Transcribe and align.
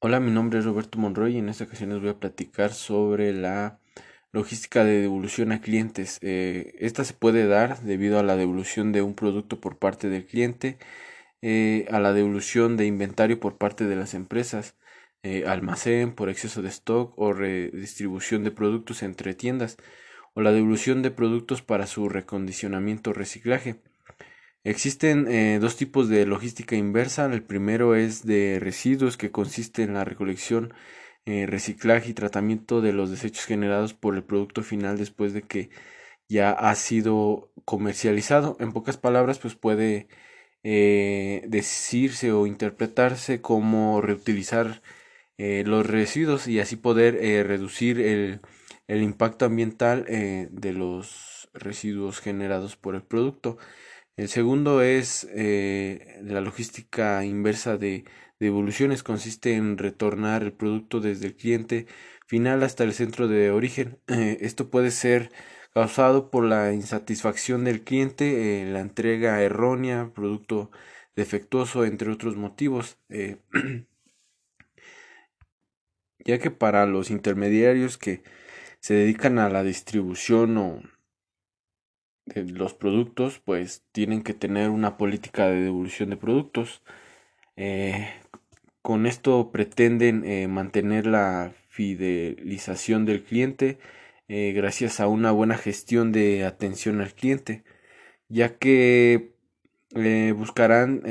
Hola, 0.00 0.20
mi 0.20 0.30
nombre 0.30 0.60
es 0.60 0.64
Roberto 0.64 0.96
Monroy 0.98 1.34
y 1.34 1.38
en 1.38 1.48
esta 1.48 1.64
ocasión 1.64 1.90
les 1.90 2.00
voy 2.00 2.10
a 2.10 2.20
platicar 2.20 2.72
sobre 2.72 3.32
la 3.32 3.80
logística 4.30 4.84
de 4.84 5.00
devolución 5.00 5.50
a 5.50 5.60
clientes. 5.60 6.18
Eh, 6.22 6.76
esta 6.78 7.02
se 7.04 7.14
puede 7.14 7.48
dar 7.48 7.80
debido 7.82 8.20
a 8.20 8.22
la 8.22 8.36
devolución 8.36 8.92
de 8.92 9.02
un 9.02 9.14
producto 9.14 9.60
por 9.60 9.76
parte 9.78 10.08
del 10.08 10.24
cliente, 10.24 10.78
eh, 11.42 11.86
a 11.90 11.98
la 11.98 12.12
devolución 12.12 12.76
de 12.76 12.86
inventario 12.86 13.40
por 13.40 13.58
parte 13.58 13.86
de 13.86 13.96
las 13.96 14.14
empresas, 14.14 14.76
eh, 15.24 15.46
almacén 15.48 16.14
por 16.14 16.28
exceso 16.28 16.62
de 16.62 16.68
stock 16.68 17.14
o 17.18 17.32
redistribución 17.32 18.44
de 18.44 18.52
productos 18.52 19.02
entre 19.02 19.34
tiendas, 19.34 19.78
o 20.34 20.42
la 20.42 20.52
devolución 20.52 21.02
de 21.02 21.10
productos 21.10 21.62
para 21.62 21.88
su 21.88 22.08
recondicionamiento 22.08 23.10
o 23.10 23.14
reciclaje. 23.14 23.82
Existen 24.68 25.26
eh, 25.28 25.58
dos 25.62 25.76
tipos 25.76 26.10
de 26.10 26.26
logística 26.26 26.76
inversa. 26.76 27.24
El 27.24 27.42
primero 27.42 27.94
es 27.94 28.26
de 28.26 28.58
residuos, 28.60 29.16
que 29.16 29.30
consiste 29.30 29.82
en 29.82 29.94
la 29.94 30.04
recolección, 30.04 30.74
eh, 31.24 31.46
reciclaje 31.46 32.10
y 32.10 32.14
tratamiento 32.14 32.82
de 32.82 32.92
los 32.92 33.10
desechos 33.10 33.46
generados 33.46 33.94
por 33.94 34.14
el 34.14 34.24
producto 34.24 34.62
final 34.62 34.98
después 34.98 35.32
de 35.32 35.40
que 35.40 35.70
ya 36.28 36.50
ha 36.50 36.74
sido 36.74 37.50
comercializado. 37.64 38.58
En 38.60 38.72
pocas 38.72 38.98
palabras, 38.98 39.38
pues 39.38 39.54
puede 39.54 40.08
eh, 40.62 41.44
decirse 41.48 42.32
o 42.32 42.46
interpretarse 42.46 43.40
como 43.40 44.02
reutilizar 44.02 44.82
los 45.38 45.86
residuos 45.86 46.48
y 46.48 46.60
así 46.60 46.76
poder 46.76 47.14
reducir 47.46 48.00
el, 48.00 48.40
el, 48.88 49.02
impacto 49.02 49.44
ambiental 49.46 50.04
de 50.04 50.72
los 50.72 51.48
residuos 51.54 52.20
generados 52.20 52.76
por 52.76 52.96
el 52.96 53.02
producto. 53.02 53.56
El 54.18 54.28
segundo 54.28 54.82
es 54.82 55.28
eh, 55.30 56.18
la 56.22 56.40
logística 56.40 57.24
inversa 57.24 57.78
de, 57.78 58.04
devoluciones. 58.40 59.04
Consiste 59.04 59.54
en 59.54 59.78
retornar 59.78 60.42
el 60.42 60.52
producto 60.52 60.98
desde 61.00 61.28
el 61.28 61.36
cliente 61.36 61.86
final 62.26 62.64
hasta 62.64 62.82
el 62.82 62.92
centro 62.94 63.28
de 63.28 63.52
origen. 63.52 64.00
Eh, 64.08 64.38
esto 64.40 64.70
puede 64.70 64.90
ser 64.90 65.30
causado 65.72 66.32
por 66.32 66.44
la 66.44 66.72
insatisfacción 66.72 67.62
del 67.62 67.84
cliente, 67.84 68.62
eh, 68.62 68.66
la 68.66 68.80
entrega 68.80 69.40
errónea, 69.40 70.10
producto 70.12 70.72
defectuoso, 71.14 71.84
entre 71.84 72.10
otros 72.10 72.36
motivos. 72.36 72.98
ya 76.24 76.38
que 76.40 76.50
para 76.50 76.86
los 76.86 77.10
intermediarios 77.12 77.98
que 77.98 78.24
se 78.80 78.94
dedican 78.94 79.38
a 79.38 79.48
la 79.48 79.62
distribución 79.62 80.56
o 80.58 80.82
los 82.34 82.74
productos 82.74 83.40
pues 83.44 83.84
tienen 83.92 84.22
que 84.22 84.34
tener 84.34 84.70
una 84.70 84.96
política 84.96 85.48
de 85.48 85.62
devolución 85.62 86.10
de 86.10 86.16
productos. 86.16 86.82
Eh, 87.56 88.08
con 88.82 89.06
esto 89.06 89.50
pretenden 89.50 90.24
eh, 90.24 90.48
mantener 90.48 91.06
la 91.06 91.52
fidelización 91.68 93.04
del 93.04 93.24
cliente 93.24 93.78
eh, 94.28 94.52
gracias 94.54 95.00
a 95.00 95.08
una 95.08 95.32
buena 95.32 95.56
gestión 95.58 96.12
de 96.12 96.44
atención 96.44 97.00
al 97.00 97.14
cliente, 97.14 97.64
ya 98.28 98.58
que 98.58 99.34
buscarán 100.36 101.02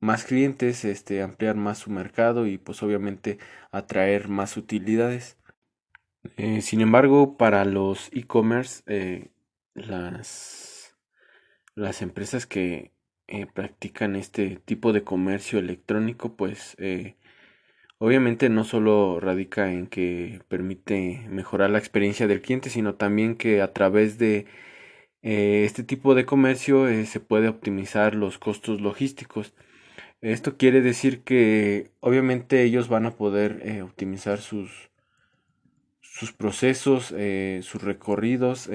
más 0.00 0.24
clientes, 0.24 0.84
este, 0.84 1.22
ampliar 1.22 1.56
más 1.56 1.78
su 1.78 1.90
mercado 1.90 2.46
y 2.46 2.58
pues 2.58 2.82
obviamente 2.82 3.38
atraer 3.70 4.28
más 4.28 4.56
utilidades. 4.56 5.36
sin 6.60 6.80
embargo, 6.80 7.36
para 7.36 7.64
los 7.64 8.08
e-commerce 8.12 8.82
las, 9.74 10.96
las 11.74 12.02
empresas 12.02 12.46
que 12.46 12.92
eh, 13.26 13.46
practican 13.46 14.16
este 14.16 14.56
tipo 14.64 14.92
de 14.92 15.04
comercio 15.04 15.58
electrónico, 15.58 16.36
pues 16.36 16.76
eh, 16.78 17.16
obviamente 17.98 18.48
no 18.50 18.64
solo 18.64 19.20
radica 19.20 19.72
en 19.72 19.86
que 19.86 20.42
permite 20.48 21.26
mejorar 21.30 21.70
la 21.70 21.78
experiencia 21.78 22.26
del 22.26 22.42
cliente, 22.42 22.70
sino 22.70 22.96
también 22.96 23.36
que 23.36 23.62
a 23.62 23.72
través 23.72 24.18
de 24.18 24.46
eh, 25.22 25.64
este 25.66 25.84
tipo 25.84 26.14
de 26.14 26.26
comercio 26.26 26.86
se 27.06 27.20
puede 27.20 27.48
optimizar 27.48 28.14
los 28.14 28.38
costos 28.38 28.80
logísticos. 28.80 29.54
Esto 30.22 30.56
quiere 30.58 30.82
decir 30.82 31.22
que 31.24 31.92
obviamente 32.00 32.62
ellos 32.62 32.88
van 32.88 33.06
a 33.06 33.16
poder 33.16 33.82
optimizar 33.82 34.38
sus, 34.40 34.90
sus 36.00 36.32
procesos, 36.32 37.14
sus 37.62 37.82
recorridos, 37.82 38.68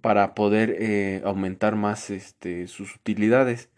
para 0.00 0.34
poder 0.34 0.76
eh, 0.78 1.22
aumentar 1.24 1.76
más 1.76 2.10
este, 2.10 2.66
sus 2.68 2.94
utilidades, 2.94 3.70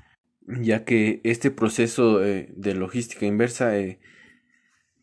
ya 0.47 0.85
que 0.85 1.21
este 1.25 1.51
proceso 1.51 2.25
eh, 2.25 2.49
de 2.57 2.75
logística 2.75 3.27
inversa 3.27 3.77
eh, 3.79 3.99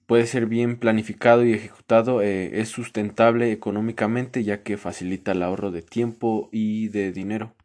puede 0.05 0.27
ser 0.27 0.45
bien 0.45 0.77
planificado 0.77 1.45
y 1.45 1.53
ejecutado, 1.53 2.21
es 2.21 2.69
sustentable 2.69 3.51
económicamente, 3.51 4.43
ya 4.43 4.61
que 4.61 4.77
facilita 4.77 5.31
el 5.31 5.43
ahorro 5.43 5.71
de 5.71 5.81
tiempo 5.81 6.49
y 6.51 6.89
de 6.89 7.11
dinero. 7.11 7.55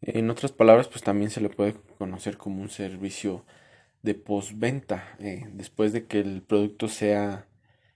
En 0.00 0.30
otras 0.30 0.52
palabras, 0.52 0.88
pues 0.88 1.02
también 1.04 1.30
se 1.30 1.42
le 1.42 1.50
puede 1.50 1.74
conocer 1.98 2.38
como 2.38 2.62
un 2.62 2.70
servicio 2.70 3.44
de 4.02 4.14
postventa, 4.14 5.16
después 5.52 5.92
de 5.92 6.06
que 6.06 6.20
el 6.20 6.42
producto 6.42 6.88
sea, 6.88 7.46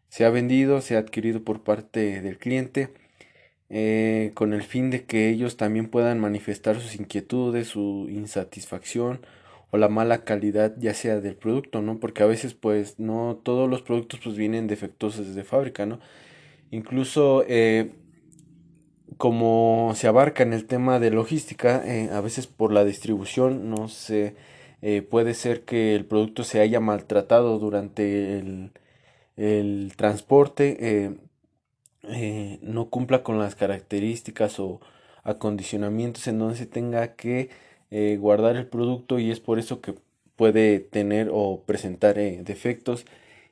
sea 0.08 0.28
vendido, 0.28 0.82
sea 0.82 0.98
adquirido 0.98 1.42
por 1.42 1.64
parte 1.64 2.20
del 2.20 2.38
cliente 2.38 2.92
eh, 3.70 4.32
con 4.34 4.52
el 4.52 4.62
fin 4.62 4.90
de 4.90 5.04
que 5.04 5.28
ellos 5.28 5.56
también 5.56 5.88
puedan 5.88 6.20
manifestar 6.20 6.80
sus 6.80 6.96
inquietudes, 6.96 7.68
su 7.68 8.06
insatisfacción 8.10 9.20
o 9.70 9.78
la 9.78 9.88
mala 9.88 10.24
calidad 10.24 10.74
ya 10.78 10.94
sea 10.94 11.20
del 11.20 11.36
producto, 11.36 11.82
¿no? 11.82 11.98
Porque 11.98 12.22
a 12.22 12.26
veces 12.26 12.54
pues 12.54 12.98
no 12.98 13.40
todos 13.42 13.68
los 13.68 13.82
productos 13.82 14.20
pues 14.22 14.36
vienen 14.36 14.68
defectuosos 14.68 15.26
desde 15.28 15.44
fábrica, 15.44 15.86
¿no? 15.86 16.00
Incluso 16.70 17.44
eh, 17.48 17.92
como 19.16 19.92
se 19.96 20.08
abarca 20.08 20.42
en 20.42 20.52
el 20.52 20.66
tema 20.66 20.98
de 21.00 21.10
logística, 21.10 21.82
eh, 21.86 22.10
a 22.12 22.20
veces 22.20 22.46
por 22.46 22.72
la 22.72 22.84
distribución 22.84 23.70
no 23.70 23.88
se 23.88 24.36
puede 25.10 25.34
ser 25.34 25.64
que 25.64 25.96
el 25.96 26.04
producto 26.04 26.44
se 26.44 26.60
haya 26.60 26.78
maltratado 26.78 27.58
durante 27.58 28.38
el, 28.38 28.70
el 29.36 29.92
transporte 29.96 30.76
eh, 30.80 31.14
no 32.62 32.88
cumpla 32.90 33.22
con 33.22 33.38
las 33.38 33.54
características 33.54 34.60
o 34.60 34.80
acondicionamientos 35.24 36.26
en 36.28 36.38
donde 36.38 36.56
se 36.56 36.66
tenga 36.66 37.14
que 37.16 37.50
eh, 37.90 38.16
guardar 38.20 38.56
el 38.56 38.66
producto 38.66 39.18
y 39.18 39.30
es 39.30 39.40
por 39.40 39.58
eso 39.58 39.80
que 39.80 39.94
puede 40.36 40.80
tener 40.80 41.30
o 41.32 41.62
presentar 41.66 42.18
eh, 42.18 42.40
defectos 42.44 43.06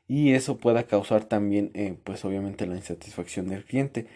y 0.09 0.33
eso 0.33 0.59
pueda 0.59 0.85
causar 0.85 1.25
también 1.25 1.73
pues 2.05 2.25
obviamente 2.25 2.67
la 2.67 2.77
insatisfacción 2.77 3.49
del 3.49 3.65
cliente 3.65 4.07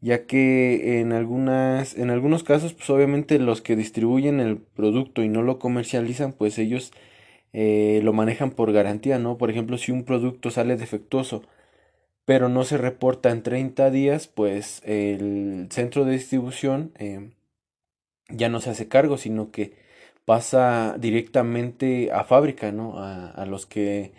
ya 0.00 0.26
que 0.26 1.00
en 1.00 1.12
algunas 1.12 1.96
en 1.96 2.10
algunos 2.10 2.44
casos 2.44 2.74
pues 2.74 2.90
obviamente 2.90 3.38
los 3.38 3.62
que 3.62 3.76
distribuyen 3.76 4.40
el 4.40 4.58
producto 4.58 5.22
y 5.22 5.28
no 5.28 5.42
lo 5.42 5.58
comercializan 5.58 6.32
pues 6.32 6.58
ellos 6.58 6.92
lo 7.52 8.12
manejan 8.12 8.50
por 8.52 8.72
garantía 8.72 9.18
no 9.18 9.38
por 9.38 9.50
ejemplo 9.50 9.78
si 9.78 9.92
un 9.92 10.04
producto 10.04 10.50
sale 10.50 10.76
defectuoso 10.76 11.42
pero 12.30 12.48
no 12.48 12.62
se 12.62 12.78
reporta 12.78 13.30
en 13.32 13.42
30 13.42 13.90
días, 13.90 14.28
pues 14.28 14.82
el 14.84 15.66
centro 15.72 16.04
de 16.04 16.12
distribución 16.12 16.92
em, 16.96 17.32
ya 18.28 18.48
no 18.48 18.60
se 18.60 18.70
hace 18.70 18.86
cargo, 18.86 19.18
sino 19.18 19.50
que 19.50 19.74
pasa 20.26 20.94
directamente 20.96 22.12
a 22.12 22.22
fábrica, 22.22 22.70
¿no? 22.70 23.02
A, 23.02 23.44
los 23.46 23.66
que 23.66 24.12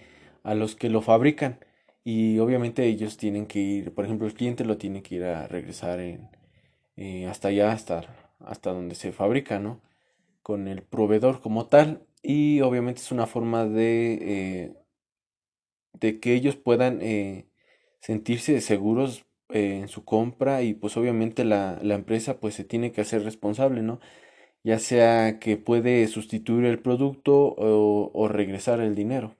a 0.43 0.55
los 0.55 0.75
que 0.75 0.89
lo 0.89 1.01
fabrican 1.01 1.59
y 2.03 2.39
obviamente 2.39 2.83
ellos 2.83 3.15
tienen 3.15 3.45
que 3.45 3.59
ir, 3.59 3.93
por 3.93 4.03
ejemplo, 4.03 4.27
el 4.27 4.33
cliente 4.33 4.65
lo 4.65 4.77
tiene 4.77 5.01
que 5.03 5.15
ir 5.15 5.23
a 5.23 5.47
regresar 5.47 6.01
en, 6.01 6.29
eh, 6.97 7.27
hasta 7.27 7.47
allá, 7.47 7.71
hasta, 7.71 8.03
hasta 8.39 8.73
donde 8.73 8.95
se 8.95 9.13
fabrica, 9.13 9.57
¿no? 9.59 9.79
Con 10.43 10.67
el 10.67 10.83
proveedor 10.83 11.39
como 11.41 11.67
tal 11.67 12.01
y 12.21 12.59
obviamente 12.59 12.99
es 13.01 13.13
una 13.13 13.25
forma 13.25 13.65
de, 13.65 14.13
eh, 14.21 14.73
de 15.93 16.19
que 16.19 16.33
ellos 16.33 16.57
puedan 16.57 16.99
eh, 17.01 17.45
sentirse 18.01 18.61
seguros 18.61 19.25
eh, 19.49 19.79
en 19.81 19.87
su 19.89 20.05
compra 20.05 20.63
y 20.63 20.73
pues 20.73 20.97
obviamente 20.97 21.45
la, 21.45 21.79
la, 21.83 21.95
empresa 21.95 22.39
pues 22.39 22.55
se 22.55 22.63
tiene 22.65 22.91
que 22.91 23.01
hacer 23.01 23.23
responsable, 23.23 23.81
¿no? 23.83 23.99
Ya 24.63 24.79
sea 24.79 25.39
que 25.39 25.57
puede 25.57 26.07
sustituir 26.07 26.65
el 26.65 26.79
producto 26.81 27.33
o, 27.57 28.11
o 28.13 28.27
regresar 28.29 28.81
el 28.81 28.95
dinero. 28.95 29.35